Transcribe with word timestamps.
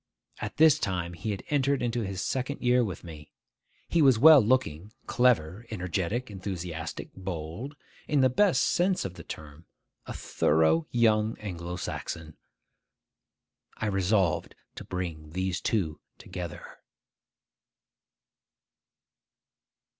At 0.39 0.57
this 0.57 0.79
time 0.79 1.13
he 1.13 1.29
had 1.29 1.43
entered 1.51 1.83
into 1.83 2.01
his 2.01 2.23
second 2.23 2.59
year 2.63 2.83
with 2.83 3.03
me. 3.03 3.29
He 3.87 4.01
was 4.01 4.17
well 4.17 4.41
looking, 4.41 4.93
clever, 5.05 5.67
energetic, 5.69 6.31
enthusiastic; 6.31 7.11
bold; 7.15 7.75
in 8.07 8.21
the 8.21 8.27
best 8.29 8.63
sense 8.63 9.05
of 9.05 9.13
the 9.13 9.23
term, 9.23 9.67
a 10.07 10.13
thorough 10.13 10.87
young 10.89 11.37
Anglo 11.37 11.75
Saxon. 11.75 12.35
I 13.77 13.85
resolved 13.85 14.55
to 14.73 14.83
bring 14.83 15.33
these 15.33 15.61
two 15.61 15.99
together. 16.17 16.79